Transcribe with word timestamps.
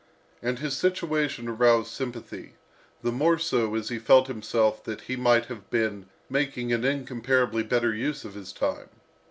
And 0.41 0.57
his 0.57 0.75
situation 0.75 1.47
aroused 1.47 1.91
sympathy, 1.91 2.55
the 3.03 3.11
more 3.11 3.37
so, 3.37 3.75
as 3.75 3.89
he 3.89 3.99
felt 3.99 4.25
himself 4.25 4.83
that 4.85 5.01
he 5.01 5.15
might 5.15 5.45
have 5.45 5.69
been 5.69 6.07
making 6.27 6.73
an 6.73 6.83
incomparably 6.83 7.61
better 7.61 7.93
use 7.93 8.25
of 8.25 8.33
his 8.33 8.51
time. 8.51 8.89